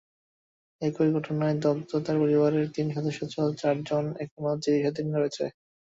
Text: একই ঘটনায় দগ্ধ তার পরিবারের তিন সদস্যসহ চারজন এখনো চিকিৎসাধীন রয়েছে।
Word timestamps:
একই 0.81 1.09
ঘটনায় 1.15 1.55
দগ্ধ 1.63 1.89
তার 2.05 2.17
পরিবারের 2.21 2.65
তিন 2.75 2.87
সদস্যসহ 2.95 3.45
চারজন 3.61 4.05
এখনো 4.23 4.49
চিকিৎসাধীন 4.63 5.07
রয়েছে। 5.15 5.43